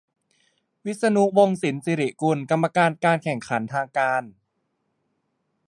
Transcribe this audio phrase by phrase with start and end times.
[0.85, 4.23] -วิษณุ วงศ์สินศิริกุล กรรมการการแข่งขันทางการ